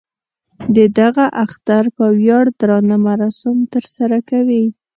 د 0.75 0.77
دغه 0.99 1.25
اختر 1.43 1.83
په 1.97 2.05
ویاړ 2.17 2.45
درانه 2.59 2.95
مراسم 3.07 3.57
تر 3.73 3.83
سره 3.95 4.17
کوي. 4.29 4.65